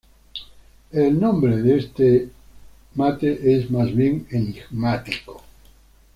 El 0.91 1.19
nombre 1.19 1.57
de 1.57 1.77
este 1.77 2.29
mate 2.95 3.55
es 3.55 3.69
más 3.69 3.93
bien 3.95 4.25
enigmático. 4.31 5.43